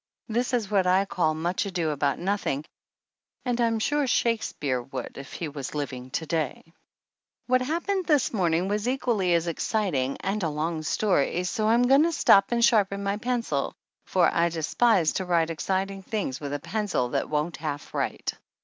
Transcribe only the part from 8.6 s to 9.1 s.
was